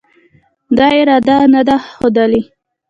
[0.77, 2.41] دا اراده نه ده ښودلې